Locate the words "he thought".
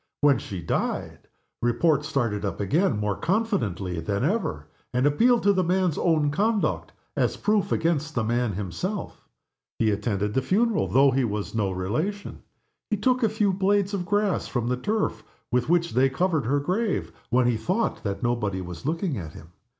17.45-18.01